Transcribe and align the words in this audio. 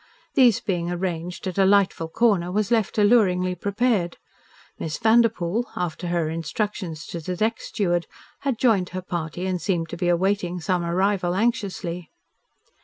These 0.33 0.61
being 0.61 0.89
arranged, 0.89 1.45
a 1.45 1.53
delightful 1.53 2.07
corner 2.09 2.51
was 2.51 2.71
left 2.71 2.97
alluringly 2.97 3.53
prepared. 3.53 4.17
Miss 4.79 4.97
Vanderpoel, 4.97 5.65
after 5.75 6.07
her 6.07 6.27
instructions 6.27 7.05
to 7.05 7.19
the 7.19 7.35
deck 7.35 7.59
steward, 7.61 8.07
had 8.39 8.57
joined 8.57 8.89
her 8.97 9.03
party 9.03 9.45
and 9.45 9.61
seemed 9.61 9.89
to 9.89 9.97
be 9.97 10.07
awaiting 10.09 10.59
some 10.59 10.83
arrival 10.83 11.35
anxiously. 11.35 12.09